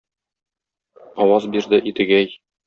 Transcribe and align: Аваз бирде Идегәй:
Аваз 1.25 1.47
бирде 1.57 1.81
Идегәй: 1.93 2.33